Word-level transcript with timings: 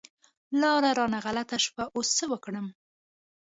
لاره 0.61 0.91
رانه 0.97 1.19
غلطه 1.25 1.57
شوه، 1.65 1.83
اوس 1.95 2.09
څه 2.17 2.25
وکړم؟ 2.31 2.67